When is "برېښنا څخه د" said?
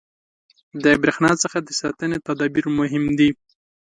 1.01-1.69